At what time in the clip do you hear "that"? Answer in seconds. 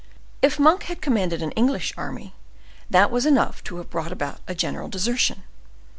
2.89-3.11